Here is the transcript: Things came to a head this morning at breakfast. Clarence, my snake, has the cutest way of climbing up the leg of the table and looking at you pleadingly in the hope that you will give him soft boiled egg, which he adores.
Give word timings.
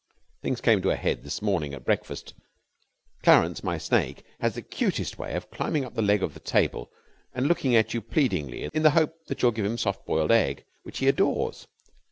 Things 0.41 0.61
came 0.61 0.81
to 0.81 0.89
a 0.89 0.95
head 0.95 1.21
this 1.23 1.43
morning 1.43 1.75
at 1.75 1.85
breakfast. 1.85 2.33
Clarence, 3.21 3.63
my 3.63 3.77
snake, 3.77 4.23
has 4.39 4.55
the 4.55 4.63
cutest 4.63 5.19
way 5.19 5.35
of 5.35 5.51
climbing 5.51 5.85
up 5.85 5.93
the 5.93 6.01
leg 6.01 6.23
of 6.23 6.33
the 6.33 6.39
table 6.39 6.91
and 7.35 7.47
looking 7.47 7.75
at 7.75 7.93
you 7.93 8.01
pleadingly 8.01 8.63
in 8.73 8.81
the 8.81 8.89
hope 8.97 9.13
that 9.27 9.43
you 9.43 9.45
will 9.45 9.53
give 9.53 9.67
him 9.67 9.77
soft 9.77 10.03
boiled 10.07 10.31
egg, 10.31 10.65
which 10.81 10.97
he 10.97 11.07
adores. 11.07 11.67